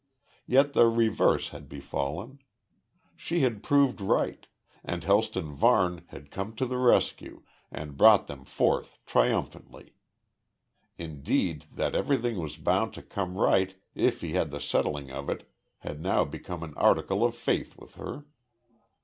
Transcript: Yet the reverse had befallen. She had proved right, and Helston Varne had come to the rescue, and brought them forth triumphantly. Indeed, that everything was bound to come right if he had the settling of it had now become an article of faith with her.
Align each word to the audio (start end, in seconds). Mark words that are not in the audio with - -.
Yet 0.47 0.73
the 0.73 0.87
reverse 0.87 1.49
had 1.49 1.69
befallen. 1.69 2.39
She 3.15 3.41
had 3.41 3.61
proved 3.61 4.01
right, 4.01 4.47
and 4.83 5.03
Helston 5.03 5.53
Varne 5.53 6.05
had 6.07 6.31
come 6.31 6.55
to 6.55 6.65
the 6.65 6.79
rescue, 6.79 7.43
and 7.71 7.97
brought 7.97 8.25
them 8.25 8.43
forth 8.43 8.97
triumphantly. 9.05 9.93
Indeed, 10.97 11.67
that 11.71 11.93
everything 11.93 12.39
was 12.39 12.57
bound 12.57 12.95
to 12.95 13.03
come 13.03 13.37
right 13.37 13.75
if 13.93 14.21
he 14.21 14.31
had 14.33 14.49
the 14.49 14.59
settling 14.59 15.11
of 15.11 15.29
it 15.29 15.47
had 15.81 16.01
now 16.01 16.25
become 16.25 16.63
an 16.63 16.73
article 16.77 17.23
of 17.23 17.35
faith 17.35 17.77
with 17.77 17.93
her. 17.97 18.25